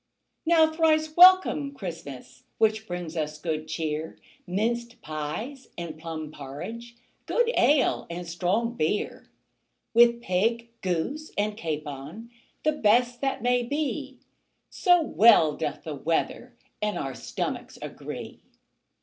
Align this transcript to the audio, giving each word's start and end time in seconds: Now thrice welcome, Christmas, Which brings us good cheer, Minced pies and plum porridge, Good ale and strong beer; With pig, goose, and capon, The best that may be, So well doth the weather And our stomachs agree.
Now 0.47 0.71
thrice 0.73 1.15
welcome, 1.15 1.75
Christmas, 1.75 2.43
Which 2.57 2.87
brings 2.87 3.15
us 3.15 3.37
good 3.37 3.67
cheer, 3.67 4.17
Minced 4.47 4.99
pies 5.03 5.67
and 5.77 5.99
plum 5.99 6.31
porridge, 6.31 6.95
Good 7.27 7.51
ale 7.55 8.07
and 8.09 8.27
strong 8.27 8.73
beer; 8.75 9.29
With 9.93 10.19
pig, 10.23 10.69
goose, 10.81 11.31
and 11.37 11.55
capon, 11.55 12.31
The 12.63 12.71
best 12.71 13.21
that 13.21 13.43
may 13.43 13.61
be, 13.61 14.17
So 14.71 15.03
well 15.03 15.55
doth 15.55 15.83
the 15.83 15.93
weather 15.93 16.57
And 16.81 16.97
our 16.97 17.13
stomachs 17.13 17.77
agree. 17.79 18.39